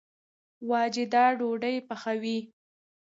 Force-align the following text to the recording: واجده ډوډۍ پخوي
واجده 0.69 1.23
ډوډۍ 1.39 1.77
پخوي 1.87 2.37